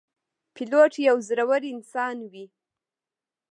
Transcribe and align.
پیلوټ 0.55 0.93
یو 1.07 1.17
زړهور 1.27 1.61
انسان 1.73 2.17
وي. 2.31 2.45